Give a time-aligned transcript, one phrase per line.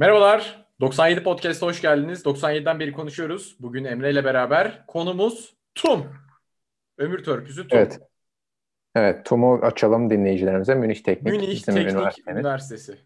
[0.00, 0.66] Merhabalar.
[0.80, 2.24] 97 Podcast'a hoş geldiniz.
[2.24, 3.56] 97'den beri konuşuyoruz.
[3.60, 6.06] Bugün Emre ile beraber konumuz TUM.
[6.98, 7.78] Ömür törpüsü TUM.
[7.78, 7.98] Evet.
[8.94, 10.74] Evet, TUM'u açalım dinleyicilerimize.
[10.74, 12.36] Münih Teknik Münih Teknik üniversitenin.
[12.36, 12.98] Üniversitesi.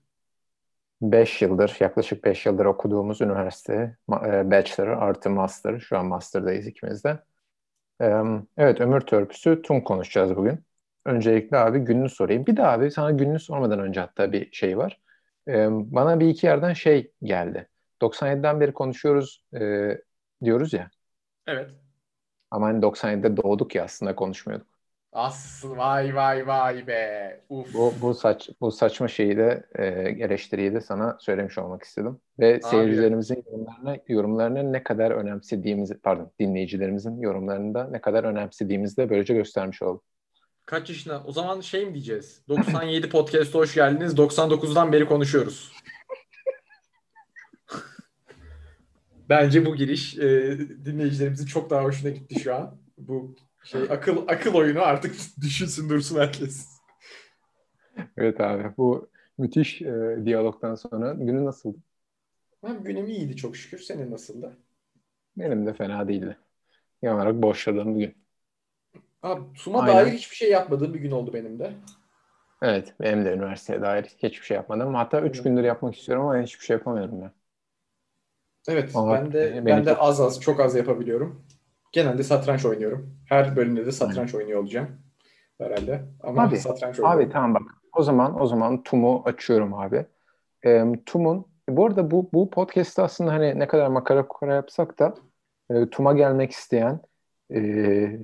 [1.02, 3.96] 5 yıldır, yaklaşık 5 yıldır okuduğumuz üniversite.
[4.26, 5.78] e, Bachelor artı Master.
[5.78, 7.18] Şu an Master'dayız ikimiz de.
[8.00, 8.22] Ee,
[8.56, 10.60] Evet, ömür törpüsü TUM konuşacağız bugün.
[11.04, 12.46] Öncelikle abi gününü sorayım.
[12.46, 15.03] Bir de abi sana gününü sormadan önce hatta bir şey var.
[15.46, 17.68] Bana bir iki yerden şey geldi.
[18.02, 19.90] 97'den beri konuşuyoruz e,
[20.44, 20.90] diyoruz ya.
[21.46, 21.70] Evet.
[22.50, 24.66] Ama hani 97'de doğduk ya aslında konuşmuyorduk.
[25.12, 27.40] Asıl vay vay vay be.
[27.48, 27.74] Uf.
[27.74, 29.84] Bu, bu saç bu saçma şeyi de e,
[30.24, 32.20] eleştiriyi de sana söylemiş olmak istedim.
[32.38, 39.10] Ve seyircilerimizin yorumlarına yorumlarını ne kadar önemsediğimizi pardon dinleyicilerimizin yorumlarını da ne kadar önemsediğimizi de
[39.10, 40.02] böylece göstermiş oldum.
[40.66, 41.22] Kaç yaşında?
[41.26, 42.42] O zaman şey mi diyeceğiz?
[42.48, 44.14] 97 Podcast'a hoş geldiniz.
[44.14, 45.72] 99'dan beri konuşuyoruz.
[49.28, 52.76] Bence bu giriş e, dinleyicilerimizin çok daha hoşuna gitti şu an.
[52.98, 56.68] Bu şey akıl akıl oyunu artık düşünsün dursun herkes.
[58.16, 61.78] Evet abi bu müthiş e, diyalogdan sonra günü nasıldı?
[62.62, 63.78] Abi günüm iyiydi çok şükür.
[63.78, 64.56] Senin nasıldı?
[65.36, 66.36] Benim de fena değildi.
[67.02, 68.23] Genel olarak boşladığım bir gün.
[69.24, 69.94] Abi TUM'a Aynen.
[69.96, 71.72] dair hiçbir şey yapmadığım bir gün oldu benim de.
[72.62, 74.94] Evet benim de üniversiteye dair hiçbir şey yapmadım.
[74.94, 75.44] Hatta 3 Evet.
[75.44, 77.30] gündür yapmak istiyorum ama hiçbir şey yapamıyorum ben.
[78.68, 81.44] Evet, Ama ben de ben de çok- az az çok az yapabiliyorum.
[81.92, 83.16] Genelde satranç oynuyorum.
[83.28, 84.88] Her bölümde de satranç oynuyor olacağım
[85.58, 86.04] herhalde.
[86.22, 87.20] Ama Abi, satranç oynuyorum.
[87.20, 87.62] Abi tamam bak.
[87.92, 90.06] O zaman o zaman TUM'u açıyorum abi.
[90.66, 95.14] Ee, TUM'un bu arada bu bu podcast'te aslında hani ne kadar makara kukara yapsak da
[95.70, 97.00] e, TUM'a gelmek isteyen
[97.50, 97.60] e,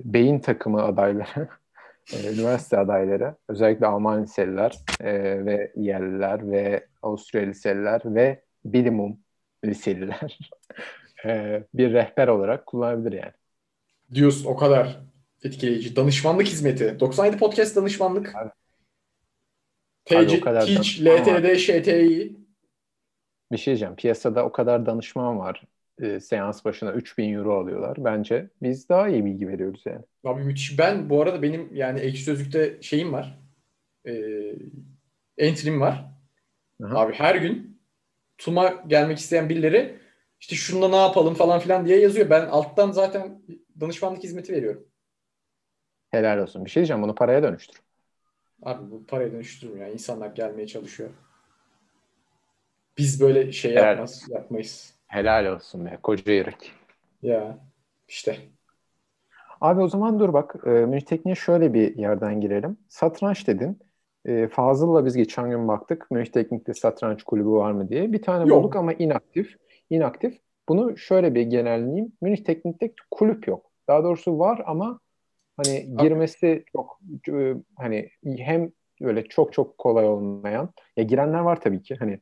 [0.03, 1.49] beyin takımı adayları,
[2.13, 9.19] e, üniversite adayları, özellikle Alman liseliler e, ve yerliler ve Avusturya liseliler ve bilimum
[9.65, 10.39] liseliler
[11.25, 13.33] e, bir rehber olarak kullanabilir yani.
[14.13, 14.99] Diyorsun o kadar
[15.43, 15.95] etkileyici.
[15.95, 16.99] Danışmanlık hizmeti.
[16.99, 18.35] 97 podcast danışmanlık.
[18.35, 18.49] Abi.
[20.05, 21.01] TC, Teach.
[21.01, 22.35] LTD, ŞTİ.
[23.51, 23.95] Bir şey diyeceğim.
[23.95, 25.63] Piyasada o kadar danışman var.
[26.01, 27.97] E, seans başına 3000 euro alıyorlar.
[27.99, 30.01] Bence biz daha iyi bilgi veriyoruz yani.
[30.23, 30.79] Abi müthiş.
[30.79, 33.39] Ben bu arada benim yani Ekşi Sözlük'te şeyim var.
[34.07, 34.13] E,
[35.37, 36.05] entry'm var.
[36.83, 36.99] Aha.
[36.99, 37.81] Abi her gün
[38.37, 39.99] TUM'a gelmek isteyen birileri
[40.39, 42.29] işte şunda ne yapalım falan filan diye yazıyor.
[42.29, 43.41] Ben alttan zaten
[43.79, 44.87] danışmanlık hizmeti veriyorum.
[46.09, 46.65] Helal olsun.
[46.65, 47.03] Bir şey diyeceğim.
[47.03, 47.81] Bunu paraya dönüştür.
[48.63, 49.85] Abi bu paraya dönüştürmüyor.
[49.85, 51.09] Yani insanlar gelmeye çalışıyor.
[52.97, 55.00] Biz böyle şey yapmaz, yapmayız.
[55.11, 55.97] Helal olsun be.
[56.03, 56.71] Koca yürek.
[57.21, 57.57] Ya
[58.07, 58.37] işte.
[59.61, 60.55] Abi o zaman dur bak.
[60.65, 62.77] E, Münih Teknik'e şöyle bir yerden girelim.
[62.89, 63.79] Satranç dedin.
[64.25, 66.11] E, Fazıl'la biz geçen gün baktık.
[66.11, 68.13] Münih Teknik'te satranç kulübü var mı diye.
[68.13, 68.57] Bir tane Yok.
[68.57, 69.55] bulduk ama inaktif.
[69.89, 70.39] İnaktif.
[70.69, 72.11] Bunu şöyle bir genelleyeyim.
[72.21, 73.71] Münih Teknik'te kulüp yok.
[73.87, 74.99] Daha doğrusu var ama
[75.57, 76.99] hani girmesi çok
[77.29, 82.19] e, hani hem böyle çok çok kolay olmayan ya girenler var tabii ki hani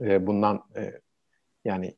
[0.00, 0.92] e, bundan e,
[1.64, 1.94] yani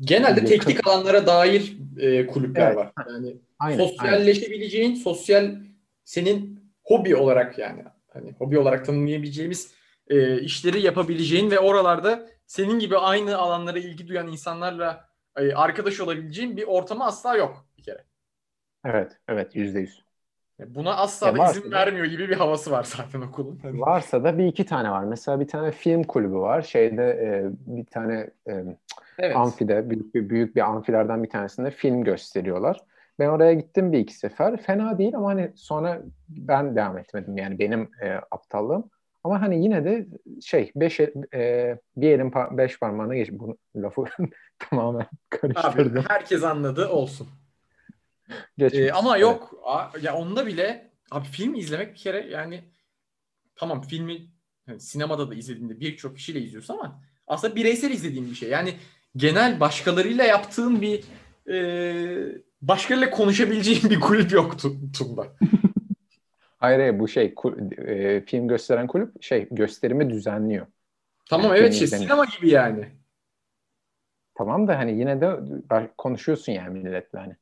[0.00, 0.46] Genelde Yakın.
[0.46, 2.76] teknik alanlara dair e, kulüpler Evet.
[2.76, 2.92] var.
[3.08, 3.78] Yani aynen, aynen.
[3.78, 5.56] sosyalleşebileceğin, sosyal
[6.04, 9.72] senin hobi olarak yani hani hobi olarak tanımlayabileceğimiz
[10.08, 16.56] e, işleri yapabileceğin ve oralarda senin gibi aynı alanlara ilgi duyan insanlarla e, arkadaş olabileceğin
[16.56, 18.04] bir ortamı asla yok bir kere.
[18.84, 20.07] Evet, evet yüzde yüz.
[20.66, 23.58] Buna asla da varsa izin da- vermiyor gibi bir havası var zaten okulun.
[23.62, 25.04] Hani Varsa da bir iki tane var.
[25.04, 26.62] Mesela bir tane film kulübü var.
[26.62, 27.30] Şeyde e,
[27.66, 28.64] bir tane e,
[29.18, 29.36] evet.
[29.36, 32.80] amfide, büyük bir, büyük bir amfilerden bir tanesinde film gösteriyorlar.
[33.18, 34.62] Ben oraya gittim bir iki sefer.
[34.62, 37.38] Fena değil ama hani sonra ben devam etmedim.
[37.38, 38.90] Yani benim e, aptallığım.
[39.24, 40.06] Ama hani yine de
[40.42, 41.00] şey beş,
[41.34, 43.28] e, bir elin pa- beş parmağına geç.
[43.32, 44.04] Bu lafı
[44.58, 46.04] tamamen Abi karıştırdım.
[46.08, 47.28] herkes anladı olsun.
[48.58, 48.80] Geçmiş.
[48.82, 49.22] Ee, ama Evet.
[49.22, 52.64] yok a- ya onda bile abi film izlemek bir kere yani
[53.56, 54.26] tamam filmi
[54.66, 58.48] hani sinemada da izlediğinde birçok kişiyle izliyorsun ama aslında bireysel izlediğin bir şey.
[58.50, 58.74] Yani
[59.16, 61.04] genel başkalarıyla yaptığın bir
[61.52, 65.26] e, başkalarıyla konuşabileceğin bir kulüp yoktu Tum'da.
[66.58, 70.66] Hayır, hayır bu şey kul- e, film gösteren kulüp şey gösterimi düzenliyor.
[71.30, 72.10] Tamam Yani evet şey izlemiyor.
[72.10, 72.88] sinema gibi yani.
[74.34, 75.24] Tamam da hani yine de
[75.70, 77.36] ba- konuşuyorsun yani milletle hani.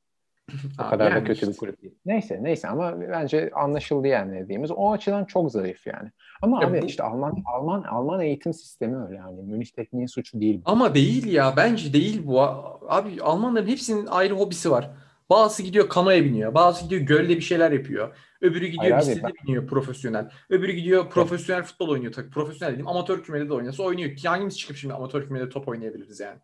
[0.79, 1.49] O Abi kadar da yani kötü işte.
[1.53, 1.95] bir kulüp değil.
[2.07, 4.71] Neyse neyse ama bence anlaşıldı yani dediğimiz.
[4.71, 6.11] O açıdan çok zayıf yani.
[6.43, 9.43] Ama Ya abi bu- işte Alman Alman Alman eğitim sistemi öyle yani.
[9.43, 10.61] Münih Tekniğin suçu değil.
[10.67, 10.71] bu.
[10.71, 12.41] Ama değil ya bence değil bu.
[12.89, 14.91] Abi Almanların hepsinin ayrı hobisi var.
[15.31, 16.55] Bazısı gidiyor kanoya biniyor.
[16.55, 18.17] Bazısı gidiyor gölde bir şeyler yapıyor.
[18.41, 20.31] Öbürü gidiyor Hayır bisiklete biniyor profesyonel.
[20.51, 22.13] Öbürü gidiyor profesyonel futbol oynuyor.
[22.13, 24.11] Tabii profesyonel dediğim amatör kümede de oynasa oynuyor.
[24.25, 26.39] Hangimiz çıkıp şimdi amatör kümede top oynayabiliriz yani.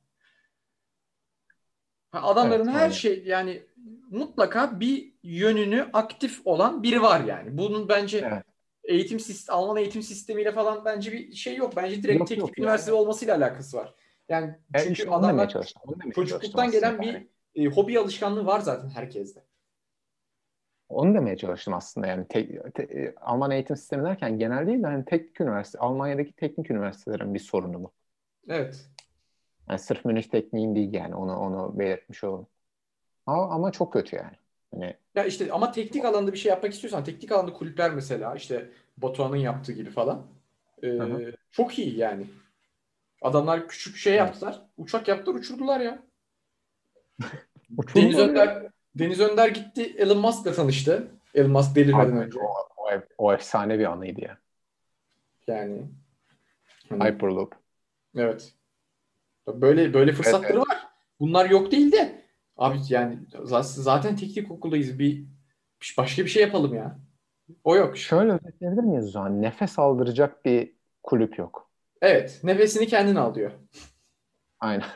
[2.13, 2.91] Adamların Evet, her aynen.
[2.93, 3.63] şey yani
[4.13, 7.59] mutlaka bir yönünü aktif olan biri var yani.
[7.59, 8.45] Bunun bence Evet.
[8.85, 11.73] eğitim sistemi, Alman eğitim sistemiyle falan bence bir şey yok.
[11.77, 13.01] Bence direkt Yok, teknik yok üniversite yani.
[13.01, 13.95] olmasıyla alakası var.
[14.29, 15.55] Yani E, çünkü işte adamlar
[16.15, 19.43] çocukluktan gelen bir e, hobi alışkanlığı var zaten herkeste.
[20.89, 24.87] Onu demeye çalıştım aslında yani tek, te- e, Alman eğitim sistemi derken genel değil de
[24.87, 27.93] hani teknik üniversite, Almanya'daki teknik üniversitelerin bir sorunu bu.
[28.49, 28.91] Evet.
[29.69, 32.47] Yani sırf Münih tekniğin değil yani onu onu belirtmiş olalım.
[33.27, 34.37] Ama, ama çok kötü yani.
[34.75, 38.71] Hani Ya işte ama teknik alanda bir şey yapmak istiyorsan teknik alanda kulüpler mesela işte
[38.97, 40.27] Batuhan'ın yaptığı gibi falan
[40.83, 41.33] e, Hı hı.
[41.51, 42.27] çok iyi yani.
[43.23, 44.21] Adamlar küçük şey Evet.
[44.21, 44.63] yaptılar.
[44.77, 46.03] Uçak yaptılar uçurdular ya.
[47.95, 48.25] Deniz ya.
[48.25, 51.09] Önder Deniz Önder gitti Elon Musk'la tanıştı.
[51.35, 52.39] Elon Musk delirmeden önce.
[52.39, 52.47] o,
[52.77, 54.39] o, o efsane bir anıydı ya.
[55.47, 55.83] Yani
[56.89, 57.55] hani, Hyperloop.
[58.17, 58.53] evet.
[59.47, 60.89] Böyle böyle fırsatları var.
[61.21, 62.22] Bunlar yok değil de
[62.57, 63.19] abi yani
[63.63, 64.99] zaten teknik okuldayız.
[64.99, 65.25] Bir
[65.99, 66.99] başka bir şey yapalım ya.
[67.65, 67.97] O yok.
[67.97, 69.43] Şöyle özetleyebilir miyiz o zaman?
[69.43, 70.73] Nefes aldıracak bir
[71.03, 71.71] kulüp yok.
[72.01, 72.41] Evet.
[72.45, 73.53] Nefesini kendin al diyor.
[74.61, 74.87] Aynen.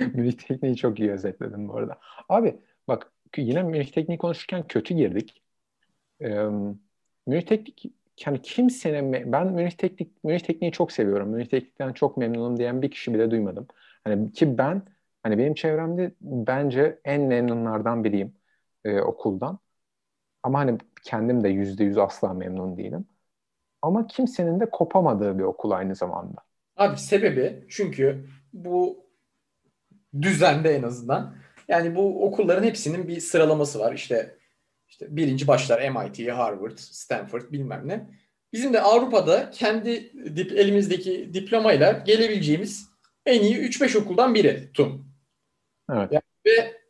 [0.14, 1.98] Münih Tekniği çok iyi özetledin bu arada.
[2.28, 5.42] Abi bak yine Münih Tekniği konuşurken kötü girdik.
[6.20, 6.28] Ee,
[7.26, 7.84] Münih Teknik
[8.26, 11.28] yani kimsenin ben Münih Teknik Münih Tekniği çok seviyorum.
[11.28, 13.66] Münih Teknik'ten çok memnunum diyen bir kişi bile duymadım.
[14.04, 14.82] Hani ki ben
[15.24, 18.34] hani benim çevremde bence en memnunlardan biriyim
[18.84, 19.58] e, okuldan.
[20.42, 23.06] Ama hani kendim de yüzde yüz asla memnun değilim.
[23.82, 26.40] Ama kimsenin de kopamadığı bir okul aynı zamanda.
[26.76, 29.06] Abi sebebi çünkü bu
[30.22, 31.34] düzende en azından
[31.68, 33.92] yani bu okulların hepsinin bir sıralaması var.
[33.92, 34.38] İşte
[34.88, 38.10] işte birinci başlar MIT, Harvard, Stanford bilmem ne.
[38.52, 42.88] Bizim de Avrupa'da kendi dip, elimizdeki diplomayla gelebileceğimiz
[43.26, 45.03] en iyi 3-5 okuldan biri TUM.
[45.92, 46.12] Evet.
[46.12, 46.22] Yani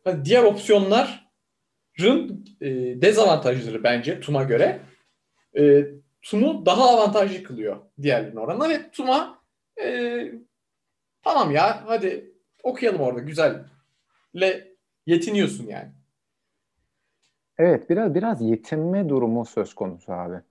[0.07, 4.79] ve diğer opsiyonların e, dezavantajları bence TUM'a göre
[5.57, 5.85] e,
[6.21, 9.39] TUM'u daha avantajlı kılıyor diğerlerine oranla ve TUM'a
[9.83, 10.31] e,
[11.23, 12.33] tamam ya hadi
[12.63, 14.75] okuyalım orada güzelle
[15.05, 15.91] yetiniyorsun yani.
[17.57, 20.41] Evet biraz biraz yetinme durumu söz konusu abi.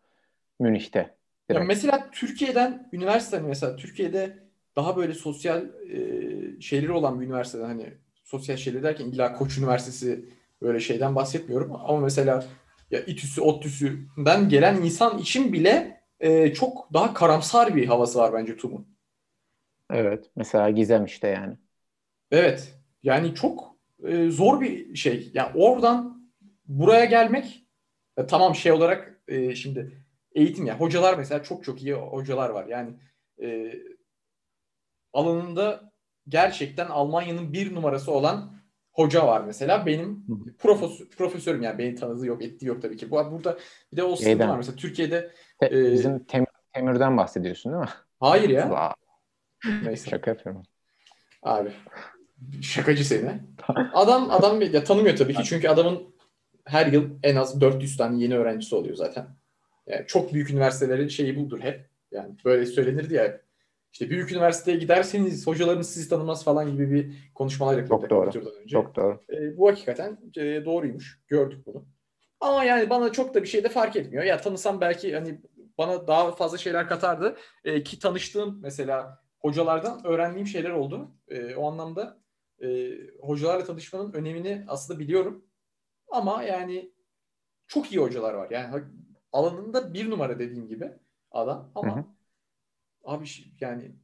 [0.60, 1.14] Münih'te.
[1.48, 4.38] Ya mesela Türkiye'den üniversite mesela Türkiye'de
[4.76, 7.94] daha böyle sosyal e, şeyleri olan bir üniversiteden hani
[8.24, 10.24] sosyal şeyleri derken illa Koç Üniversitesi
[10.62, 12.44] böyle şeyden bahsetmiyorum ama mesela
[12.90, 18.56] ya İTÜ'sü, ODTÜ'sünden gelen insan için bile e, çok daha karamsar bir havası var bence
[18.56, 18.86] TUM'un.
[19.90, 20.30] Evet.
[20.36, 21.56] Mesela Gizem işte yani.
[22.30, 22.74] Evet.
[23.02, 25.30] Yani çok e, zor bir şey.
[25.34, 26.30] Yani oradan
[26.66, 27.66] buraya gelmek
[28.16, 30.04] e, tamam şey olarak e, şimdi
[30.34, 32.66] eğitim ya hocalar mesela çok çok iyi hocalar var.
[32.66, 32.94] Yani
[33.42, 33.74] e,
[35.12, 35.92] alanında
[36.28, 38.54] gerçekten Almanya'nın bir numarası olan
[38.92, 39.86] hoca var mesela.
[39.86, 40.26] Benim
[40.58, 43.10] profesör, profesörüm yani beni tanıdığı yok, ettiği yok tabii ki.
[43.10, 43.58] Bu burada
[43.92, 45.30] bir de o sıkıntı var mesela Türkiye'de
[45.60, 47.90] Te- e, bizim Tem- Temür'den bahsediyorsun değil mi?
[48.20, 48.94] hayır ya.
[49.82, 50.10] Neyse.
[50.10, 50.62] Şaka yapıyorum.
[51.42, 51.72] Abi
[52.62, 53.40] şakacı seni.
[53.92, 56.14] Adam adam ya tanımıyor tabii ki çünkü adamın
[56.64, 59.26] her yıl en az 400 tane yeni öğrencisi oluyor zaten.
[59.86, 61.88] Yani çok büyük üniversitelerin şeyi budur hep.
[62.10, 63.40] Yani böyle söylenirdi ya.
[63.94, 68.02] İşte büyük üniversiteye giderseniz hocalarınız sizi tanımaz falan gibi bir konuşmalar yapıyordu.
[68.02, 68.66] Çok doğru.
[68.68, 69.20] Çok doğru.
[69.32, 71.20] E, bu hakikaten e, doğruymuş.
[71.28, 71.86] Gördük bunu.
[72.40, 74.24] Ama yani bana çok da bir şey de fark etmiyor.
[74.24, 75.40] Ya tanısam belki hani
[75.78, 77.36] bana daha fazla şeyler katardı.
[77.64, 81.10] E, ki tanıştığım mesela hocalardan öğrendiğim şeyler oldu.
[81.28, 82.18] E, o anlamda
[82.62, 85.44] e, hocalarla tanışmanın önemini aslında biliyorum.
[86.08, 86.92] Ama yani
[87.66, 88.50] çok iyi hocalar var.
[88.50, 88.84] Yani
[89.32, 90.92] alanında bir numara dediğim gibi
[91.30, 91.72] adam.
[91.74, 92.04] Ama Hı hı.
[93.04, 93.26] Abi
[93.60, 93.96] yani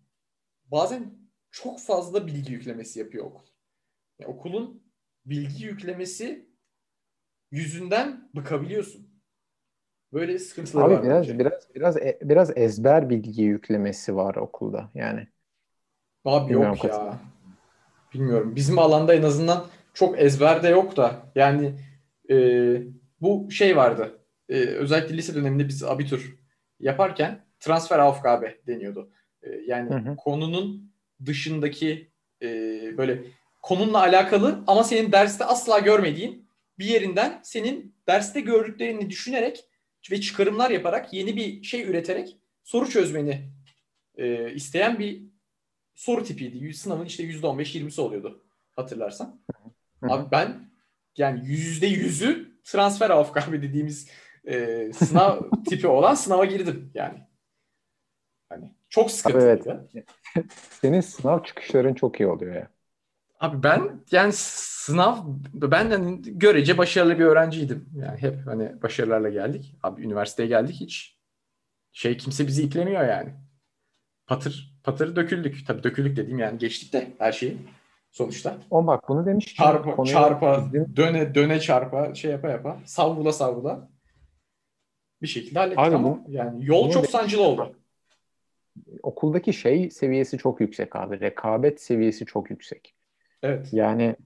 [0.64, 1.18] bazen
[1.50, 3.46] çok fazla bilgi yüklemesi yapıyor okul.
[4.20, 4.82] Yani okulun
[5.26, 6.50] bilgi yüklemesi
[7.50, 9.10] yüzünden bıkabiliyorsun.
[10.12, 11.38] Böyle sıkıntıları Abi var biraz bence.
[11.38, 15.28] biraz biraz e- biraz ezber bilgi yüklemesi var okulda yani.
[16.24, 16.98] Abi Bilmiyorum yok ya.
[17.00, 17.20] katılıyor
[18.14, 18.56] Bilmiyorum.
[18.56, 21.32] Bizim alanda en azından çok ezberde yok da.
[21.34, 21.74] Yani
[22.30, 22.36] e,
[23.20, 24.18] bu şey vardı.
[24.48, 26.36] E, özellikle lise döneminde biz abitur
[26.80, 29.10] yaparken transfer Aufgabe deniyordu.
[29.42, 30.16] E, yani Hı hı.
[30.16, 30.92] konunun
[31.26, 32.10] dışındaki
[32.42, 32.48] e,
[32.98, 33.22] böyle
[33.62, 36.48] konunla alakalı ama senin derste asla görmediğin
[36.78, 39.64] bir yerinden senin derste gördüklerini düşünerek
[40.10, 43.50] ve çıkarımlar yaparak yeni bir şey üreterek soru çözmeni
[44.16, 45.22] e, isteyen bir
[45.94, 46.74] soru tipiydi.
[46.74, 48.44] Sınavın işte %15-20'si oluyordu
[48.76, 49.40] hatırlarsan.
[50.02, 50.70] Abi ben
[51.16, 54.08] yani yüzde yüzü transfer avukabı dediğimiz
[54.44, 57.18] e, sınav tipi olan sınava girdim yani.
[58.50, 59.88] Hani çok sıkıntılıydı.
[59.94, 60.06] Evet.
[60.70, 62.68] Senin sınav çıkışların çok iyi oluyor ya.
[63.40, 65.16] Abi ben yani sınav
[65.54, 67.88] ben hani görece başarılı bir öğrenciydim.
[67.96, 69.74] Yani hep hani başarılarla geldik.
[69.82, 71.18] Abi üniversiteye geldik hiç
[71.92, 73.34] şey kimse bizi itlemiyor yani.
[74.26, 75.66] Patır patır döküldük.
[75.66, 77.58] Tabii döküldük dediğim yani geçtik de her şeyi
[78.10, 78.56] sonuçta.
[78.70, 79.54] On bak bunu demiş.
[79.54, 80.96] Çarpa, çarpa, bizim...
[80.96, 83.88] döne döne çarpa, şey yapa yapa, savrula savrula
[85.22, 87.79] bir şekilde hallettik Abi ama bu, yani yol çok sancılı oldu.
[89.02, 91.20] Okuldaki şey seviyesi çok yüksek abi.
[91.20, 92.94] Rekabet seviyesi çok yüksek.
[93.42, 93.68] Evet.
[93.72, 94.16] Yani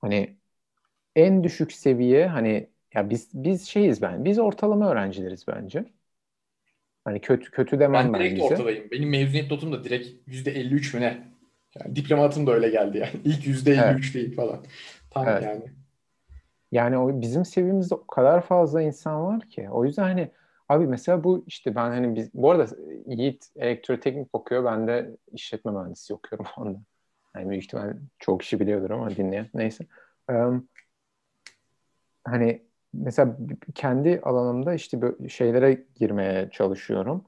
[0.00, 0.36] hani
[1.16, 4.24] en düşük seviye hani ya biz biz şeyiz ben.
[4.24, 5.84] Biz ortalama öğrencileriz bence.
[7.04, 8.90] Hani kötü kötü demem ben direkt ben ortadayım.
[8.90, 11.32] Benim mezuniyet notum da direkt %53 mü ne?
[11.80, 13.12] Yani diplomatım da öyle geldi yani.
[13.24, 14.14] İlk %53 evet.
[14.14, 14.64] değil falan.
[15.10, 15.42] Tam evet.
[15.42, 15.64] yani.
[16.72, 19.68] Yani o bizim seviyemizde o kadar fazla insan var ki.
[19.70, 20.30] O yüzden hani
[20.72, 22.66] abi mesela bu işte ben hani biz bu arada
[23.06, 24.64] Yiğit elektroteknik okuyor.
[24.64, 26.78] Ben de işletme mühendisi okuyorum onda.
[27.36, 29.48] Yani büyük ihtimal çok kişi biliyordur ama dinleyen.
[29.54, 29.86] Neyse.
[30.30, 30.68] Um,
[32.24, 32.62] hani
[32.92, 33.36] mesela
[33.74, 37.24] kendi alanımda işte böyle şeylere girmeye çalışıyorum.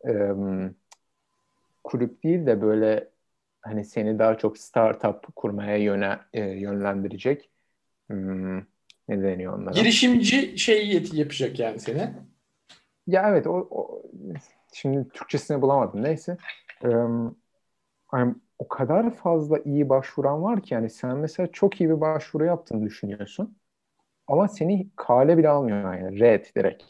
[0.00, 0.74] Um,
[1.84, 3.08] kulüp değil de böyle
[3.60, 7.50] hani seni daha çok startup kurmaya yöne, e, yönlendirecek
[8.06, 8.58] hmm,
[9.08, 9.74] ne deniyor onlara?
[9.74, 12.10] Girişimci şey yapacak yani seni.
[13.06, 14.02] Ya evet o, o
[14.72, 16.36] şimdi Türkçesini bulamadım neyse.
[16.82, 17.36] Um,
[18.06, 22.44] hani o kadar fazla iyi başvuran var ki yani sen mesela çok iyi bir başvuru
[22.44, 23.56] yaptığını düşünüyorsun.
[24.26, 26.20] Ama seni kale bile almıyor yani.
[26.20, 26.82] Red direkt.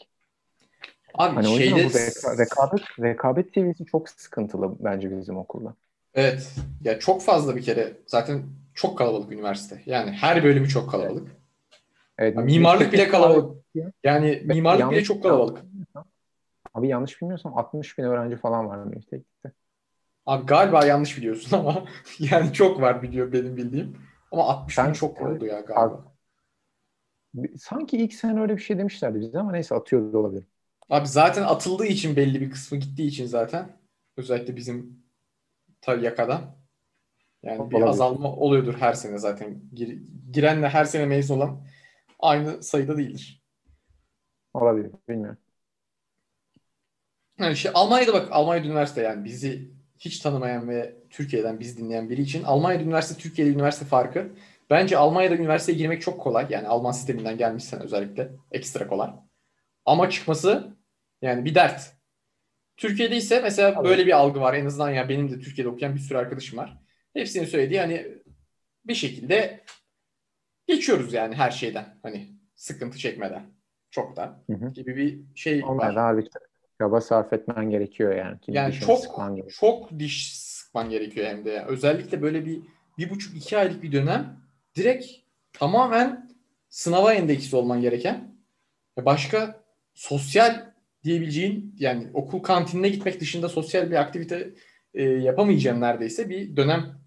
[1.13, 1.75] Abi hani şeyde...
[1.75, 5.73] bu reka- rekabet, rekabet seviyesi çok sıkıntılı bence bizim okulda.
[6.13, 6.55] Evet.
[6.83, 8.43] Ya çok fazla bir kere zaten
[8.73, 9.81] çok kalabalık üniversite.
[9.85, 11.27] Yani her bölümü çok kalabalık.
[12.17, 12.35] Evet.
[12.35, 13.65] Yani mimarlık bile kalabalık.
[14.03, 15.61] Yani mimarlık bile çok kalabalık.
[16.75, 19.51] Abi yanlış bilmiyorsam 60 bin öğrenci falan var Mehtek'te.
[20.25, 21.85] Abi galiba yanlış biliyorsun ama
[22.19, 23.97] yani çok var biliyor benim bildiğim.
[24.31, 26.13] Ama 60 Sen, bin çok oldu ya galiba.
[27.35, 30.43] Abi, sanki ilk sene öyle bir şey demişlerdi bize ama neyse atıyor da olabilir.
[30.89, 33.77] Abi zaten atıldığı için belli bir kısmı gittiği için zaten
[34.17, 35.03] özellikle bizim
[35.81, 36.41] tabii yakadan
[37.43, 37.79] yani olabilir.
[37.79, 39.61] bir azalma oluyordur her sene zaten.
[39.73, 40.01] Gir,
[40.31, 41.61] girenle her sene mezun olan
[42.19, 43.43] aynı sayıda değildir.
[44.53, 44.91] Olabilir.
[45.09, 45.37] Bilmiyorum.
[47.39, 52.21] Yani işte Almanya'da bak Almanya'da üniversite yani bizi hiç tanımayan ve Türkiye'den biz dinleyen biri
[52.21, 54.31] için Almanya'da üniversite Türkiye'de üniversite farkı.
[54.69, 56.47] Bence Almanya'da üniversiteye girmek çok kolay.
[56.49, 59.11] Yani Alman sisteminden gelmişsen özellikle ekstra kolay.
[59.85, 60.75] Ama çıkması
[61.21, 61.95] yani bir dert.
[62.77, 63.83] Türkiye'de ise mesela evet.
[63.83, 64.53] böyle bir algı var.
[64.53, 66.77] En azından ya benim de Türkiye'de okuyan bir sürü arkadaşım var.
[67.13, 68.07] Hepsinin söylediği hani
[68.85, 69.63] bir şekilde
[70.67, 71.99] geçiyoruz yani her şeyden.
[72.03, 73.43] Hani sıkıntı çekmeden.
[73.91, 74.73] Çok da hı hı.
[74.73, 76.13] gibi bir şey Onlar var.
[76.13, 76.23] Abi
[76.81, 78.39] çaba sarf etmen gerekiyor yani.
[78.39, 79.15] Kim yani çok
[79.59, 81.49] çok diş sıkman gerekiyor hem de.
[81.49, 81.67] Yani.
[81.67, 82.61] Özellikle böyle bir
[82.97, 84.39] bir buçuk iki aylık bir dönem
[84.75, 85.05] direkt
[85.53, 86.31] tamamen
[86.69, 88.35] sınava endeksli olman gereken
[88.97, 89.63] başka
[89.93, 94.53] sosyal diyebileceğin yani okul kantinine gitmek dışında sosyal bir aktivite
[94.93, 97.01] e, yapamayacağın neredeyse bir dönem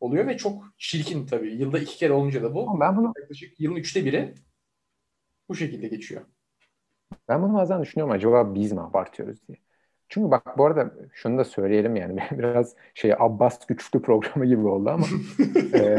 [0.00, 1.54] oluyor ve çok çirkin tabii.
[1.54, 2.80] Yılda iki kere olunca da bu.
[2.80, 4.34] Ben bunu yaklaşık yılın üçte biri
[5.48, 6.22] bu şekilde geçiyor.
[7.28, 9.58] Ben bunu bazen düşünüyorum acaba biz mi abartıyoruz diye.
[10.08, 14.90] Çünkü bak bu arada şunu da söyleyelim yani biraz şey Abbas güçlü programı gibi oldu
[14.90, 15.06] ama
[15.74, 15.98] e,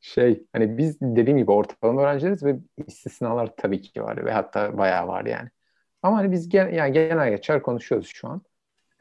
[0.00, 5.08] şey hani biz dediğim gibi ortalama öğrencileriz ve istisnalar tabii ki var ve hatta bayağı
[5.08, 5.48] var yani.
[6.02, 8.42] Ama hani biz gen, yani genel geçer konuşuyoruz şu an.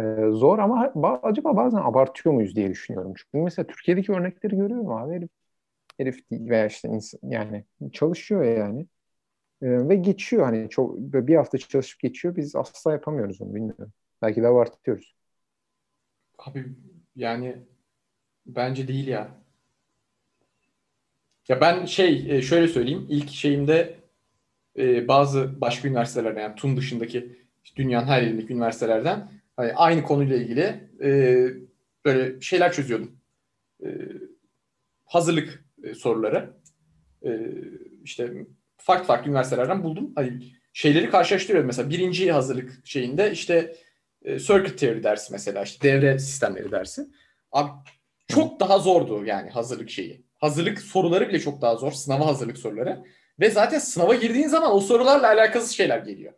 [0.01, 3.13] Ee, zor ama ba- acaba bazen abartıyor muyuz diye düşünüyorum.
[3.17, 5.13] Çünkü mesela Türkiye'deki örnekleri görüyorum abi.
[5.15, 5.29] Herif,
[5.99, 8.87] herif veya işte insan, yani çalışıyor yani.
[9.61, 12.35] Ee, ve geçiyor hani çok bir hafta çalışıp geçiyor.
[12.35, 13.93] Biz asla yapamıyoruz onu bilmiyorum.
[14.21, 15.15] Belki de abartıyoruz.
[16.37, 16.65] Abi
[17.15, 17.57] yani
[18.45, 19.45] bence değil ya.
[21.47, 23.07] Ya ben şey e, şöyle söyleyeyim.
[23.09, 23.95] İlk şeyimde
[24.77, 27.39] e, bazı başka üniversitelerden yani TUM dışındaki
[27.75, 31.47] dünyanın her yerindeki üniversitelerden hani aynı konuyla ilgili e,
[32.05, 33.17] böyle şeyler çözüyordum.
[35.05, 36.53] Hazırlık soruları.
[38.03, 38.45] işte
[38.77, 40.11] farklı farklı üniversitelerden buldum.
[40.15, 41.67] Hani şeyleri karşılaştırıyorum.
[41.67, 43.75] Mesela birinci hazırlık şeyinde işte
[44.21, 47.07] e, circuit theory dersi mesela işte devre sistemleri dersi.
[47.51, 47.69] Abi
[48.27, 50.25] çok daha zordu yani hazırlık şeyi.
[50.39, 51.91] Hazırlık soruları bile çok daha zor.
[51.91, 53.03] Sınava hazırlık soruları.
[53.39, 56.33] Ve zaten sınava girdiğin zaman o sorularla alakasız şeyler geliyor.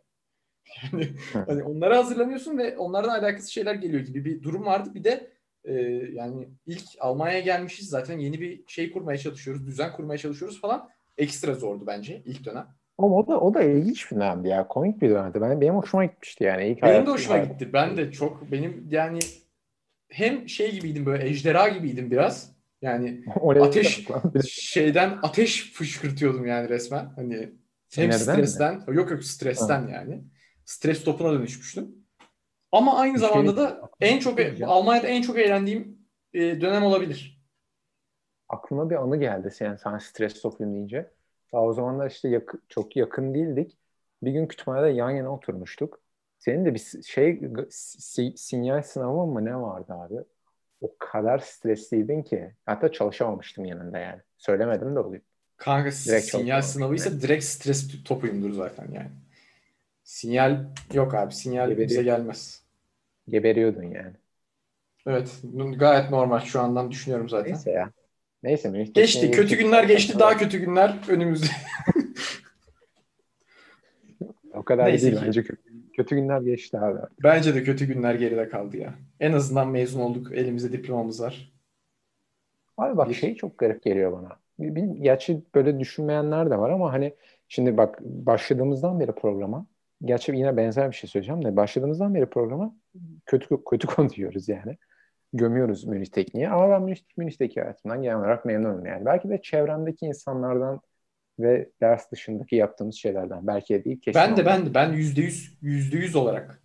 [0.82, 4.90] Yani hani onlara hazırlanıyorsun ve onlardan alakasız şeyler geliyor gibi bir durum vardı.
[4.94, 5.72] Bir de Ee,
[6.12, 10.88] yani ilk Almanya'ya gelmişiz zaten yeni bir şey kurmaya çalışıyoruz, düzen kurmaya çalışıyoruz falan.
[11.18, 12.66] Ekstra zordu bence ilk dönem.
[12.98, 14.68] Ama o da o da ilginç bir dönemdi ya.
[14.68, 15.40] Komik bir dönemdi.
[15.40, 16.66] Ben, benim hoşuma gitmişti yani.
[16.66, 17.72] İlk Benim hayat- de hoşuma hayat- gitti.
[17.72, 19.18] Ben de çok benim yani
[20.08, 22.52] hem şey gibiydim böyle ejderha gibiydim biraz.
[22.82, 24.06] Yani Ateş-
[24.50, 27.04] şeyden ateş fışkırtıyordum yani resmen.
[27.16, 27.48] Hani
[27.94, 28.14] hem mi?
[28.14, 30.24] stresten, yok yok stresten yani.
[30.64, 31.88] Stres topuna dönüşmüştüm.
[32.72, 34.70] Ama aynı Bir şey- zamanda da en çok Diyeceğim.
[34.70, 35.98] Almanya'da en çok eğlendiğim
[36.34, 37.37] e, dönem olabilir.
[38.48, 41.10] Aklıma bir anı geldi sen, sen stres toplayayım deyince.
[41.52, 43.78] Daha o zamanlar işte yakın, çok yakın değildik.
[44.22, 46.00] Bir gün kütüphanede yan yana oturmuştuk.
[46.38, 47.40] Senin de bir şey
[47.70, 50.14] si- sinyal sınavı mı ne vardı abi?
[50.80, 52.54] O kadar stresliydin ki.
[52.66, 54.20] Hatta çalışamamıştım yanında yani.
[54.38, 55.22] Söylemedim de oluyor.
[55.56, 59.10] Kanka Direkt sinyal sınavıysa direkt stres topuyumdur zaten yani.
[60.04, 61.34] Sinyal yok abi.
[61.34, 61.90] Sinyal Geberiyor.
[61.90, 62.62] bize gelmez.
[63.28, 64.12] Geberiyordun yani.
[65.06, 65.42] Evet.
[65.76, 67.52] Gayet normal şu andan düşünüyorum zaten.
[67.52, 67.90] Neyse ya.
[68.42, 68.70] Neyse.
[68.70, 69.30] Münih Geçti.
[69.30, 70.18] Kötü günler geçti.
[70.18, 71.46] Daha kötü günler önümüzde.
[74.54, 75.26] O kadar Neyse değil ki.
[75.26, 75.62] bence kötü,
[75.96, 76.98] kötü günler geçti abi.
[77.22, 78.94] Bence de kötü günler geride kaldı ya.
[79.20, 80.32] En azından mezun olduk.
[80.32, 81.52] Elimizde diplomamız var.
[82.76, 84.36] Abi bak Bir- şey çok garip geliyor bana.
[85.02, 87.14] Gerçi böyle düşünmeyenler de var ama hani
[87.48, 89.66] şimdi bak başladığımızdan beri programa
[90.04, 92.76] gerçi yine benzer bir şey söyleyeceğim de başladığımızdan beri programa
[93.26, 94.76] kötü kötü konuşuyoruz yani.
[95.32, 99.04] Gömüyoruz Münih Tekniği ama ben Münih, Münih'teki hayatımdan genel olarak memnunum yani.
[99.04, 100.80] Belki de çevremdeki insanlardan
[101.38, 105.20] ve ders dışındaki yaptığımız şeylerden belki de değil kesin Ben de ben de ben yüzde
[105.20, 106.62] yüz yüzde yüz olarak.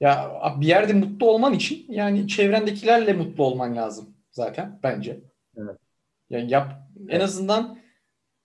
[0.00, 5.20] Ya bir yerde mutlu olman için yani çevrendekilerle mutlu olman lazım zaten bence.
[5.56, 5.78] Evet.
[6.30, 6.72] Yani yap
[7.08, 7.78] en azından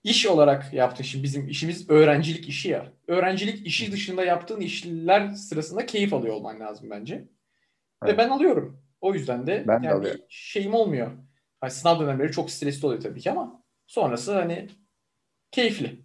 [0.04, 2.92] iş olarak yaptığın şimdi bizim işimiz öğrencilik işi ya.
[3.06, 7.14] Öğrencilik işi dışında yaptığın işler sırasında keyif alıyor olman lazım bence.
[7.14, 7.24] Ve
[8.04, 8.18] Evet.
[8.18, 8.82] ben alıyorum.
[9.00, 10.20] O yüzden de Ben de yani alıyorum.
[10.20, 11.12] bir şeyim olmuyor.
[11.60, 14.68] Hani sınav dönemleri çok stresli oluyor tabii ki ama sonrası hani
[15.52, 16.04] keyifli.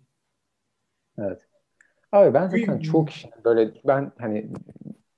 [2.12, 4.50] Abi ben zaten çok kişinin böyle ben hani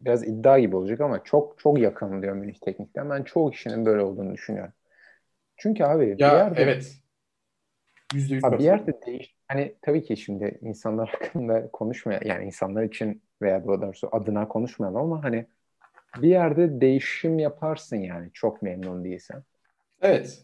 [0.02, 3.10] biraz iddia gibi olacak ama çok çok yakın diyor Münih Teknik'ten.
[3.10, 4.74] Ben çoğu kişinin böyle olduğunu düşünüyorum.
[5.58, 7.02] Çünkü abi bir Ya yerde evet.
[8.12, 12.84] Yüzde yüz abi bir yerde değiş hani tabii ki şimdi insanlar hakkında konuşmaya yani insanlar
[12.84, 15.48] için veya daha doğrusu adına konuşmayalım ama hani
[16.22, 19.44] bir yerde değişim yaparsın yani çok memnun değilsen.
[20.02, 20.44] Evet.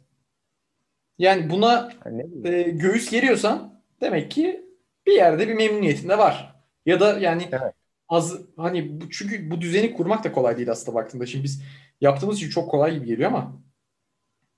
[1.18, 2.46] Yani buna bileyim.
[2.46, 4.66] e, göğüs geriyorsan demek ki
[5.06, 6.56] bir yerde bir memnuniyetin de var.
[6.86, 7.74] Ya da yani Evet.
[8.10, 11.26] az hani bu, çünkü bu düzeni kurmak da kolay değil aslında baktığında.
[11.26, 11.64] Şimdi biz
[12.02, 13.62] yaptığımız için çok kolay gibi geliyor ama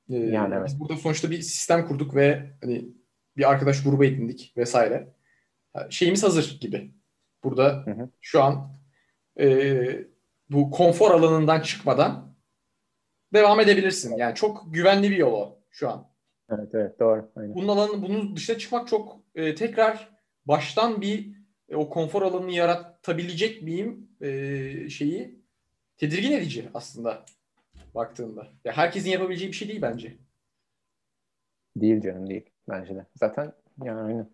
[0.09, 0.67] e, Yani evet.
[0.67, 2.85] biz burada sonuçta bir sistem kurduk ve hani
[3.37, 5.07] bir arkadaş grubu edindik vesaire.
[5.89, 6.91] Şeyimiz hazır gibi.
[7.43, 8.09] Burada Hı hı.
[8.21, 8.77] şu an
[9.39, 9.47] e,
[10.49, 12.35] bu konfor alanından çıkmadan
[13.33, 14.17] devam edebilirsin.
[14.17, 16.07] Yani çok güvenli bir yol o şu an.
[16.49, 17.31] Evet evet doğru.
[17.35, 17.55] Aynen.
[17.55, 20.09] Bunun alanı, bunun dışına çıkmak çok e, tekrar
[20.45, 21.35] baştan bir
[21.69, 25.39] e, o konfor alanını yaratabilecek miyim e, şeyi
[25.97, 27.25] tedirgin edici aslında
[27.95, 28.47] baktığında.
[28.65, 30.17] Ya herkesin yapabileceği bir şey değil bence.
[31.75, 33.05] Değil canım değil bence de.
[33.15, 33.53] Zaten
[33.83, 34.29] yani aynen.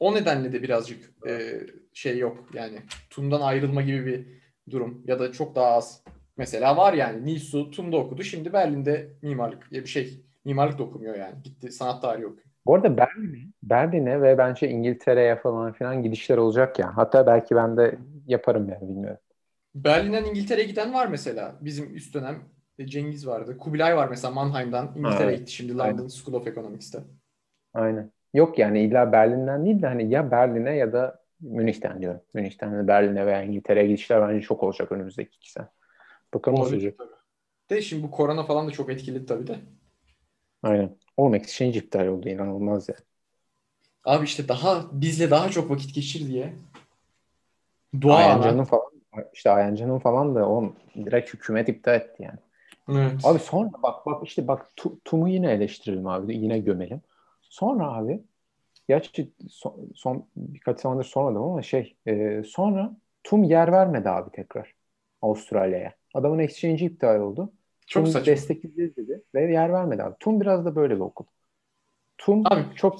[0.00, 1.60] O nedenle de birazcık e,
[1.92, 2.78] şey yok yani
[3.10, 4.39] TUM'dan ayrılma gibi bir
[4.70, 6.02] durum ya da çok daha az.
[6.36, 11.14] Mesela var yani Nilsu TUM'da okudu şimdi Berlin'de mimarlık ya bir şey mimarlık da okumuyor
[11.14, 12.46] yani gitti sanat tarihi okuyor.
[12.66, 16.96] Bu arada Berlin'e, Berlin'e ve bence İngiltere'ye falan filan gidişler olacak ya.
[16.96, 19.18] Hatta belki ben de yaparım yani bilmiyorum.
[19.74, 21.56] Berlin'den İngiltere'ye giden var mesela.
[21.60, 22.38] Bizim üst dönem
[22.78, 23.58] e, Cengiz vardı.
[23.58, 26.98] Kubilay var mesela Mannheim'dan İngiltere'ye gitti şimdi London School of Economics'te.
[27.74, 28.10] Aynen.
[28.34, 32.20] Yok yani illa Berlin'den değil de hani ya Berlin'e ya da Münih'ten diyorum.
[32.34, 35.66] Münih'ten Berlin'e veya İngiltere'ye gidişler bence çok olacak önümüzdeki iki sene.
[36.34, 36.94] Bakalım Olabilir olacak.
[36.98, 37.10] tabii.
[37.70, 39.56] De şimdi bu korona falan da çok etkiledi tabii de.
[40.62, 40.96] Aynen.
[41.16, 42.94] Oğlum exchange iptal oldu inanılmaz ya.
[44.04, 46.52] Abi işte daha bizle daha çok vakit geçir diye.
[48.00, 48.90] Dua Ayanca'nın falan
[49.32, 52.38] işte Ayanca'nın falan da oğlum direkt hükümet iptal etti yani.
[52.88, 53.24] Evet.
[53.24, 56.36] Abi sonra bak bak işte bak Tu- TUM'u yine eleştirelim abi.
[56.36, 57.00] Yine gömelim.
[57.42, 58.20] Sonra abi
[58.88, 64.74] gerçi son, son birkaç zamandır sormadım ama şey e, sonra TUM yer vermedi abi tekrar
[65.22, 65.94] Avustralya'ya.
[66.14, 67.52] Adamın exchange'i iptal oldu.
[67.86, 68.26] Çok TUM saçma.
[68.26, 70.14] destekleyeceğiz dedi ve yer vermedi abi.
[70.20, 71.24] TUM biraz da böyle bir okul.
[72.18, 72.98] TUM Abi çok,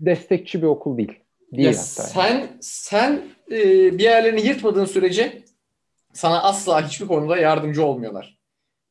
[0.00, 1.20] destekçi bir okul değil.
[1.52, 2.02] Değil ya hatta.
[2.02, 2.10] yani.
[2.10, 3.58] sen sen e,
[3.98, 5.44] bir yerlerini yırtmadığın sürece
[6.12, 8.38] sana asla hiçbir konuda yardımcı olmuyorlar.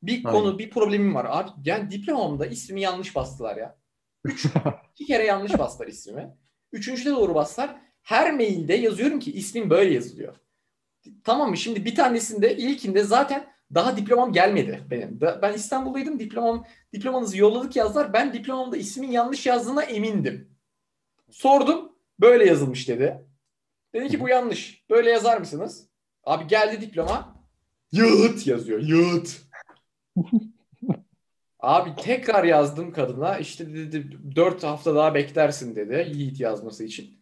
[0.04, 0.32] Bir Aynen.
[0.32, 1.28] konu, bir problemim var.
[1.30, 3.78] Abi yani diplomamda ismimi yanlış bastılar ya.
[4.94, 6.38] İki kere yanlış bastılar ismimi.
[6.72, 7.76] Üçüncüde doğru bastılar.
[8.02, 10.36] Her mailde yazıyorum ki ismim böyle yazılıyor.
[11.24, 11.58] Tamam mı?
[11.58, 15.22] Şimdi bir tanesinde ilkinde zaten daha diplomam gelmedi benim.
[15.42, 16.20] Ben İstanbul'daydım.
[16.20, 18.14] Diplomam diplomanızı yolladık yazdılar.
[18.14, 20.58] Ben diplomamda ismin yanlış yazdığına emindim.
[21.32, 21.92] Sordum.
[22.20, 23.26] Böyle yazılmış dedi.
[23.94, 24.86] Dedi ki bu yanlış.
[24.90, 25.90] Böyle yazar mısınız?
[26.24, 27.44] Abi geldi diploma.
[27.92, 28.80] Yığıt yazıyor.
[28.80, 29.42] Yığıt.
[31.60, 33.38] Abi tekrar yazdım kadına.
[33.38, 36.12] İşte dedi 4 hafta daha beklersin dedi.
[36.14, 37.18] Yiğit yazması için.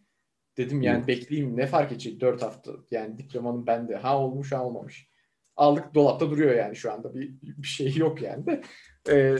[0.56, 1.06] Dedim yani Hı.
[1.06, 2.72] bekleyeyim ne fark edecek 4 hafta.
[2.90, 3.96] Yani diplomanın bende.
[3.96, 5.08] Ha olmuş ha olmamış.
[5.56, 7.14] Aldık dolapta duruyor yani şu anda.
[7.14, 8.62] Bir, bir şey yok yani de.
[9.08, 9.36] Ee,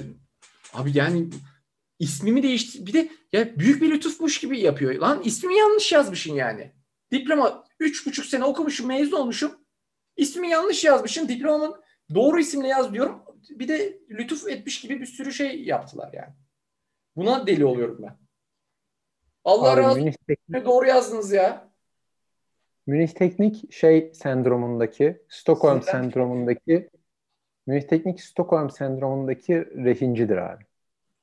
[0.72, 1.28] abi yani
[1.98, 2.86] ismimi değişti.
[2.86, 4.94] Bir de ya büyük bir lütufmuş gibi yapıyor.
[4.94, 6.72] Lan ismimi yanlış yazmışsın yani.
[7.12, 9.52] Diploma 3,5 sene okumuşum, mezun olmuşum.
[10.16, 11.28] İsmimi yanlış yazmışım.
[11.28, 11.74] Diplomamın
[12.14, 13.22] doğru isimle yaz diyorum.
[13.50, 16.34] Bir de lütuf etmiş gibi bir sürü şey yaptılar yani.
[17.16, 18.16] Buna deli oluyorum ben.
[19.44, 20.64] Allah Abi, razı olsun.
[20.64, 21.68] Doğru yazdınız ya.
[22.86, 26.02] Münih Teknik şey sendromundaki, Stockholm Sizden...
[26.02, 26.90] sendromundaki
[27.66, 30.64] Münih Teknik Stockholm sendromundaki rehincidir abi.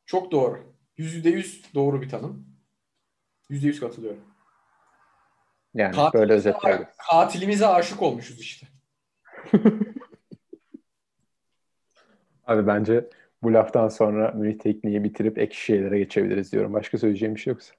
[0.05, 0.73] Çok doğru.
[0.97, 2.45] Yüzde yüz doğru bir tanım.
[3.49, 4.23] Yüzde yüz katılıyorum.
[5.73, 6.95] Yani katilimize, böyle özetleyebiliriz.
[6.97, 8.67] Katilimize aşık olmuşuz işte.
[12.45, 13.09] Abi bence
[13.43, 16.73] bu laftan sonra Münih Tekniği bitirip ek şeylere geçebiliriz diyorum.
[16.73, 17.73] Başka söyleyeceğim bir şey yoksa.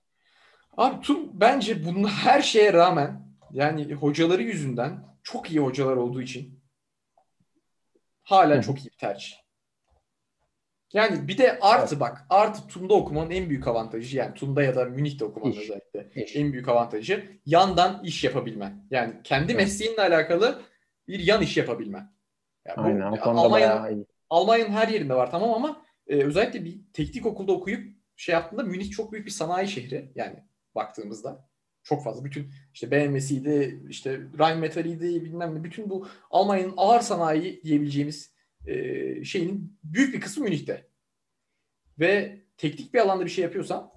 [0.76, 6.60] Abi tüm bence bunun her şeye rağmen yani hocaları yüzünden çok iyi hocalar olduğu için
[8.22, 8.62] hala Hı.
[8.62, 9.34] çok iyi bir tercih.
[10.92, 12.00] Yani bir de artı evet.
[12.00, 15.58] bak artı TUM'da okumanın en büyük avantajı yani TUM'da ya da Münih'te okumanın iş.
[15.58, 16.36] özellikle iş.
[16.36, 18.86] en büyük avantajı yandan iş yapabilmen.
[18.90, 19.62] Yani kendi evet.
[19.62, 20.62] mesleğinle alakalı
[21.08, 22.12] bir yan iş yapabilmen.
[22.66, 24.06] Yani Aynen bu, o konuda Almanya, bayağı iyi.
[24.34, 28.90] Almanya'nın her yerinde var tamam ama e, özellikle bir teknik okulda okuyup şey yaptığında Münih
[28.90, 30.44] çok büyük bir sanayi şehri yani
[30.74, 31.48] baktığımızda.
[31.82, 32.24] Çok fazla.
[32.24, 35.64] Bütün işte BMW'siydi, işte Rheinmetall'iydi bilmem ne.
[35.64, 38.34] Bütün bu Almanya'nın ağır sanayi diyebileceğimiz
[38.66, 40.86] e, şeyin büyük bir kısmı Münih'te.
[41.98, 43.90] Ve teknik bir alanda bir şey yapıyorsan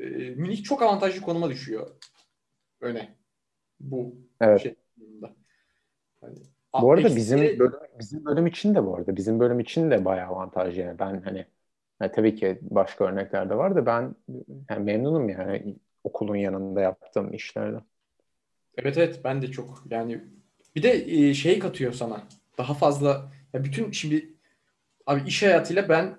[0.00, 1.90] e, Münih çok avantajlı konuma düşüyor
[2.80, 3.16] öne.
[3.80, 4.62] Bu evet.
[4.62, 4.74] şey.
[6.22, 6.38] Yani,
[6.82, 7.16] bu arada eksi...
[7.16, 10.98] bizim bölüm, bizim bölüm için de bu arada bizim bölüm için de bayağı avantajlı yani
[10.98, 11.46] ben hani
[12.00, 14.14] yani tabii ki başka örnekler de var da ben
[14.70, 17.82] yani memnunum yani okulun yanında yaptığım işlerden.
[18.76, 20.20] Evet evet ben de çok yani
[20.76, 22.22] bir de e, şey katıyor sana
[22.58, 24.34] daha fazla ya bütün şimdi
[25.06, 26.16] abi iş hayatıyla ben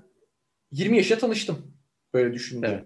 [0.71, 1.75] 20 yaşa tanıştım
[2.13, 2.67] böyle düşününce.
[2.67, 2.85] Evet.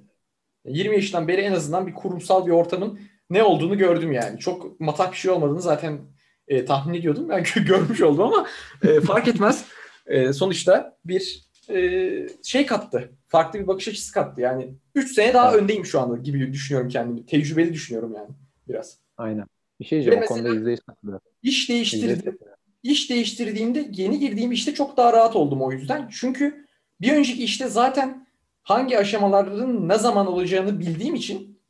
[0.65, 4.39] 20 yaşından beri en azından bir kurumsal bir ortamın ne olduğunu gördüm yani.
[4.39, 5.99] Çok matak bir şey olmadığını zaten
[6.47, 7.29] e, tahmin ediyordum.
[7.29, 8.47] Ben görmüş oldum ama
[8.83, 9.65] e, fark etmez.
[10.05, 13.11] E, sonuçta bir e, şey kattı.
[13.27, 14.41] Farklı bir bakış açısı kattı.
[14.41, 15.61] Yani 3 sene daha evet.
[15.61, 17.25] öndeyim şu anda gibi düşünüyorum kendimi.
[17.25, 18.29] Tecrübeli düşünüyorum yani
[18.69, 18.97] biraz.
[19.17, 19.45] Aynen.
[19.79, 21.21] Bir şey diyeceğim o konuda %100 katılıyorum.
[21.43, 22.37] İş değiştirdim.
[22.83, 26.09] İş değiştirdiğimde yeni girdiğim işte çok daha rahat oldum o yüzden.
[26.11, 26.65] Çünkü
[27.01, 28.27] bir önceki işte zaten
[28.63, 31.60] hangi aşamaların ne zaman olacağını bildiğim için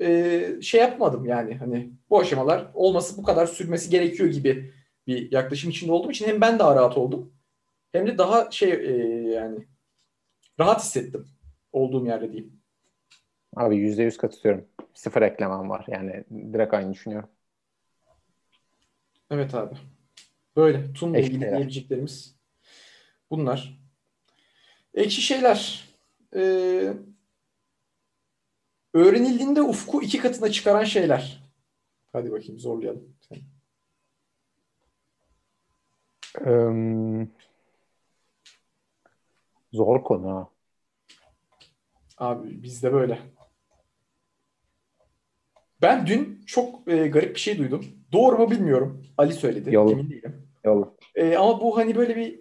[0.00, 4.72] e, şey yapmadım yani hani bu aşamalar olması bu kadar sürmesi gerekiyor gibi
[5.06, 7.32] bir yaklaşım içinde olduğum için hem ben daha rahat oldum
[7.92, 8.96] hem de daha şey e,
[9.32, 9.66] yani
[10.60, 11.26] rahat hissettim
[11.72, 12.60] olduğum yerde diyeyim.
[13.56, 14.68] Abi yüzde yüz katılıyorum.
[14.94, 15.84] Sıfır eklemem var.
[15.88, 17.28] Yani direkt aynı düşünüyorum.
[19.30, 19.74] Evet abi.
[20.56, 20.92] Böyle.
[20.92, 22.36] Tun'la ilgili diyebileceklerimiz
[23.30, 23.80] bunlar.
[24.94, 25.88] Ekşi şeyler.
[26.36, 26.92] Ee,
[28.94, 31.42] öğrenildiğinde ufku iki katına çıkaran şeyler.
[32.12, 33.14] Hadi bakayım zorlayalım.
[36.46, 37.30] Um,
[39.72, 40.48] Zor konu ha.
[42.18, 43.18] Abi bizde böyle.
[45.82, 47.86] Ben dün çok e, garip bir şey duydum.
[48.12, 49.06] Doğru mu bilmiyorum.
[49.18, 49.74] Ali söyledi.
[49.74, 49.92] Yalan.
[49.92, 50.48] Emin değilim.
[50.64, 50.96] Yalan.
[51.14, 52.40] E, ama bu hani böyle bir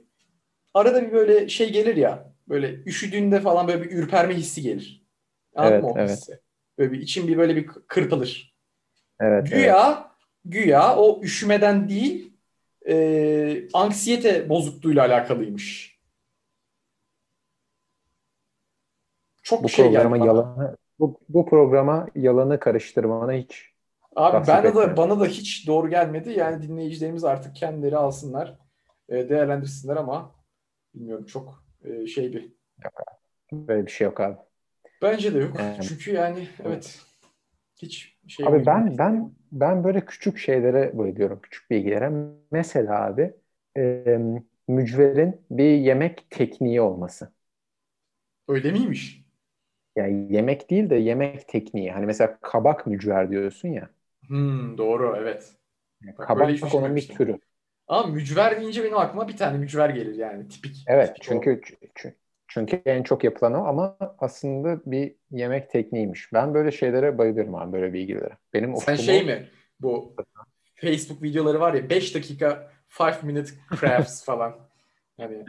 [0.73, 2.33] arada bir böyle şey gelir ya.
[2.49, 5.05] Böyle üşüdüğünde falan böyle bir ürperme hissi gelir.
[5.55, 6.09] Anladın evet, mı o evet.
[6.09, 6.39] hissi?
[6.77, 8.55] Böyle bir için bir böyle bir kırpılır.
[9.19, 10.07] Evet, güya evet.
[10.45, 12.33] güya o üşümeden değil
[12.87, 15.99] e, anksiyete bozukluğuyla alakalıymış.
[19.43, 23.73] Çok bu şey programa yalanı bu, bu programa yalanı karıştırmana hiç
[24.15, 26.31] Abi ben de bana da hiç doğru gelmedi.
[26.31, 28.57] Yani dinleyicilerimiz artık kendileri alsınlar,
[29.09, 30.35] e, değerlendirsinler ama
[30.95, 32.51] bilmiyorum çok e, şey bir.
[33.51, 34.37] Böyle bir şey yok abi.
[35.03, 35.57] Bence de yok.
[35.59, 37.01] Yani, Çünkü yani evet
[37.81, 41.39] hiç şey Abi ben ben ben böyle küçük şeylere bayılıyorum.
[41.41, 42.11] Küçük bilgilere.
[42.51, 43.33] Mesela abi
[43.77, 44.17] e,
[44.67, 47.33] mücverin bir yemek tekniği olması.
[48.47, 49.23] Öyle miymiş?
[49.95, 51.91] Yani yemek değil de yemek tekniği.
[51.91, 53.89] Hani mesela kabak mücver diyorsun ya.
[54.27, 55.53] Hmm, doğru evet.
[56.01, 57.39] Bak, kabak onun bir türü.
[57.87, 60.75] Ama mücver deyince benim aklıma bir tane mücver gelir yani tipik.
[60.87, 61.61] Evet tipik çünkü
[61.95, 62.15] çünkü
[62.47, 66.33] çünkü en çok yapılan o ama aslında bir yemek tekniğiymiş.
[66.33, 68.37] Ben böyle şeylere bayılıyorum abi böyle bilgilere.
[68.53, 68.69] Benim.
[68.69, 68.97] Sen ufkumu...
[68.97, 69.49] şey mi?
[69.79, 70.15] Bu
[70.75, 74.55] Facebook videoları var ya 5 dakika 5 minute crafts falan.
[75.17, 75.45] Hani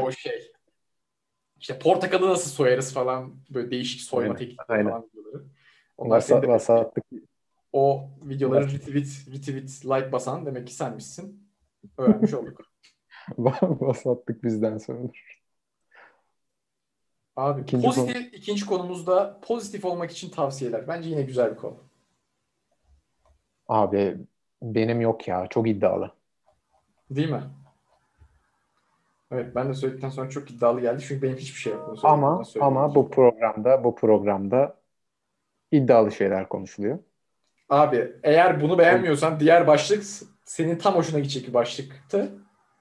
[0.00, 0.52] o şey.
[1.60, 5.44] İşte portakalı nasıl soyarız falan böyle değişik soyma teknikleri falan videoları.
[5.96, 7.04] Onlar Vasat, vasatlık.
[7.72, 11.48] O videoları retweet, retweet, like basan demek ki senmişsin.
[11.98, 12.60] Öğrenmiş olduk.
[13.62, 15.41] vasatlık bizden sorulur.
[17.36, 18.24] Abi İkinci pozitif konu.
[18.32, 20.88] ikinci konumuzda pozitif olmak için tavsiyeler.
[20.88, 21.76] Bence yine güzel bir konu.
[23.68, 24.16] Abi
[24.62, 25.46] benim yok ya.
[25.50, 26.10] Çok iddialı.
[27.10, 27.42] Değil mi?
[29.30, 31.04] Evet ben de söyledikten sonra çok iddialı geldi.
[31.08, 31.98] Çünkü benim hiçbir şey yok.
[32.02, 34.76] Ama ama bu programda bu programda
[35.70, 36.98] iddialı şeyler konuşuluyor.
[37.68, 40.04] Abi eğer bunu beğenmiyorsan diğer başlık
[40.44, 42.32] senin tam hoşuna gidecek bir başlıktı.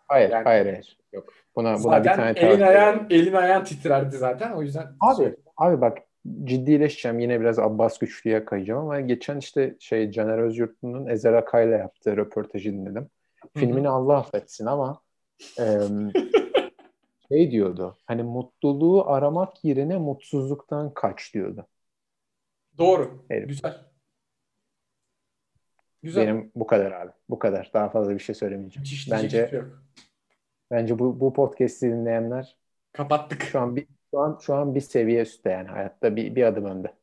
[0.08, 0.98] Hayır, Yani- hayır, hayır.
[1.14, 1.34] Yok.
[1.56, 4.52] Buna, buna bir Zaten tane elin ayağın, elin ayağın titrerdi zaten.
[4.52, 5.98] O yüzden Abi, abi bak
[6.44, 7.20] ciddileşeceğim.
[7.20, 12.74] Yine biraz Abbas Güçlü'ye kayacağım ama geçen işte şey Caner Özyurtlu'nun Ezer Akay'la yaptığı röportajı
[12.74, 13.10] dinledim.
[13.58, 15.02] Filmini Allah affetsin ama
[15.60, 16.12] em,
[17.30, 17.98] şey diyordu.
[18.06, 21.68] Hani mutluluğu aramak yerine mutsuzluktan kaç diyordu.
[22.78, 23.26] Doğru.
[23.30, 23.48] Evet.
[23.48, 23.78] Güzel.
[26.04, 26.24] Güzel.
[26.24, 27.12] Benim bu kadar abi.
[27.30, 27.72] Bu kadar.
[27.74, 28.86] Daha fazla bir şey söylemeyeceğim.
[28.86, 29.62] Diyecek Bence şey.
[30.72, 32.58] Bence bu bu podcast'i dinleyenler
[32.94, 33.44] Kapattık.
[33.44, 36.66] şu an bir şu an şu an bir seviye üstte yani hayatta bir bir adım
[36.66, 36.94] önde.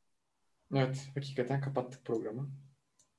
[0.74, 1.08] Evet.
[1.14, 2.50] Hakikaten kapattık programı.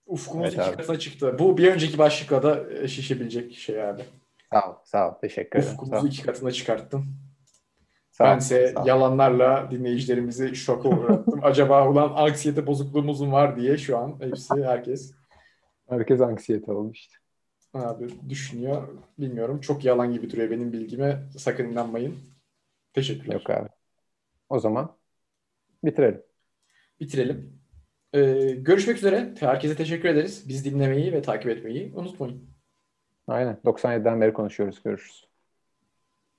[0.06, 1.36] Ufkumuz Evet iki katına çıktı.
[1.40, 4.02] Bu bir önceki başlıkla da e, şişebilecek şey abi.
[4.54, 5.14] Sağ ol, sağ ol.
[5.22, 5.74] Teşekkür ederim.
[5.74, 7.06] Ufkumuzu iki katına çıkarttın.
[8.12, 8.88] Sağ ol, Bense sağ ol.
[8.88, 11.40] yalanlarla dinleyicilerimizi şoka uğrattım.
[11.44, 15.14] Acaba ulan anksiyete bozukluğumuz mu var diye şu an hepsi herkes
[15.90, 17.16] Herkes anksiyete oldu işte.
[17.74, 18.88] Abi düşünüyor.
[19.20, 19.62] Bilmiyorum.
[19.62, 21.30] Çok yalan gibi duruyor benim bilgime.
[21.38, 22.16] Sakın inanmayın.
[22.94, 23.34] Teşekkürler.
[23.34, 23.70] Yok abi.
[24.50, 24.98] O zaman
[25.84, 26.24] bitirelim.
[27.00, 27.60] Bitirelim.
[28.14, 29.34] Ee, görüşmek üzere.
[29.40, 30.46] Herkese teşekkür ederiz.
[30.50, 32.50] Biz dinlemeyi ve takip etmeyi unutmayın.
[33.28, 33.58] Aynen.
[33.66, 34.84] 97'den beri konuşuyoruz.
[34.84, 35.29] Görüşürüz.